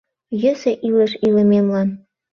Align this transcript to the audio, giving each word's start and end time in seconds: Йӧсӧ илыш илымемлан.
Йӧсӧ 0.41 0.71
илыш 0.87 1.11
илымемлан. 1.25 1.87